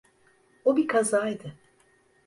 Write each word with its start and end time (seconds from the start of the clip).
O 0.65 0.77
bir 0.77 0.87
kazaydı. 0.87 1.55